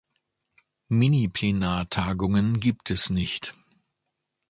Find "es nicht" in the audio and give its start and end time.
2.89-3.53